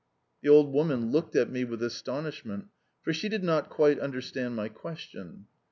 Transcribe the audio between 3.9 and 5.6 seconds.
understand my question.